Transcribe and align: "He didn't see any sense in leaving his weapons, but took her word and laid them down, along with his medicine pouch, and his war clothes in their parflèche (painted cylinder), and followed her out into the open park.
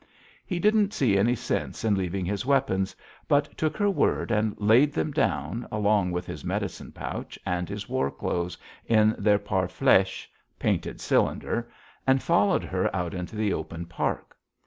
"He 0.47 0.57
didn't 0.57 0.95
see 0.95 1.15
any 1.15 1.35
sense 1.35 1.83
in 1.85 1.93
leaving 1.95 2.25
his 2.25 2.43
weapons, 2.43 2.95
but 3.27 3.55
took 3.55 3.77
her 3.77 3.87
word 3.87 4.31
and 4.31 4.59
laid 4.59 4.93
them 4.93 5.11
down, 5.11 5.67
along 5.71 6.09
with 6.09 6.25
his 6.25 6.43
medicine 6.43 6.91
pouch, 6.91 7.37
and 7.45 7.69
his 7.69 7.87
war 7.87 8.09
clothes 8.09 8.57
in 8.87 9.13
their 9.19 9.37
parflèche 9.37 10.25
(painted 10.57 10.99
cylinder), 11.01 11.69
and 12.07 12.23
followed 12.23 12.63
her 12.63 12.89
out 12.95 13.13
into 13.13 13.35
the 13.35 13.53
open 13.53 13.85
park. 13.85 14.35